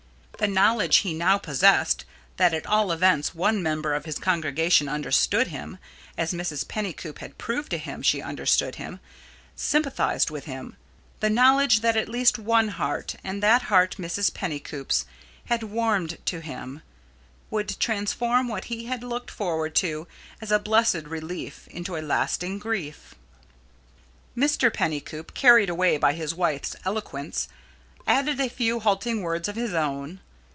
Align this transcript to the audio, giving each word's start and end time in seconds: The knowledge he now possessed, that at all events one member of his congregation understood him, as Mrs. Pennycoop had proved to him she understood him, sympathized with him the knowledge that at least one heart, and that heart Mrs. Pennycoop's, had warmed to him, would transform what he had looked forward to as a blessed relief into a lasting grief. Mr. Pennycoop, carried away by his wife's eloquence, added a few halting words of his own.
The 0.39 0.47
knowledge 0.47 0.97
he 0.97 1.13
now 1.13 1.37
possessed, 1.37 2.03
that 2.37 2.51
at 2.51 2.65
all 2.65 2.91
events 2.91 3.35
one 3.35 3.61
member 3.61 3.93
of 3.93 4.05
his 4.05 4.17
congregation 4.17 4.89
understood 4.89 5.49
him, 5.49 5.77
as 6.17 6.33
Mrs. 6.33 6.67
Pennycoop 6.67 7.19
had 7.19 7.37
proved 7.37 7.69
to 7.69 7.77
him 7.77 8.01
she 8.01 8.23
understood 8.23 8.73
him, 8.77 8.99
sympathized 9.55 10.31
with 10.31 10.45
him 10.45 10.77
the 11.19 11.29
knowledge 11.29 11.81
that 11.81 11.95
at 11.95 12.09
least 12.09 12.39
one 12.39 12.69
heart, 12.69 13.15
and 13.23 13.43
that 13.43 13.61
heart 13.69 13.97
Mrs. 13.99 14.33
Pennycoop's, 14.33 15.05
had 15.45 15.61
warmed 15.61 16.17
to 16.25 16.39
him, 16.41 16.81
would 17.51 17.79
transform 17.79 18.47
what 18.47 18.63
he 18.63 18.85
had 18.85 19.03
looked 19.03 19.29
forward 19.29 19.75
to 19.75 20.07
as 20.41 20.51
a 20.51 20.57
blessed 20.57 21.03
relief 21.05 21.67
into 21.67 21.95
a 21.95 22.01
lasting 22.01 22.57
grief. 22.57 23.13
Mr. 24.35 24.73
Pennycoop, 24.73 25.35
carried 25.35 25.69
away 25.69 25.97
by 25.97 26.13
his 26.13 26.33
wife's 26.33 26.75
eloquence, 26.83 27.47
added 28.07 28.39
a 28.39 28.49
few 28.49 28.79
halting 28.79 29.21
words 29.21 29.47
of 29.47 29.55
his 29.55 29.75
own. 29.75 30.19